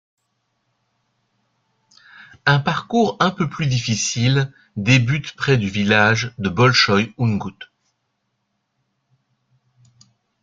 Un 2.47 2.59
parcours 2.59 3.17
un 3.19 3.29
peu 3.29 3.47
plus 3.47 3.67
difficile 3.67 4.51
débute 4.75 5.35
près 5.35 5.57
du 5.59 5.69
village 5.69 6.33
de 6.39 6.49
Bolchoï 6.49 7.13
Oungout. 7.19 7.69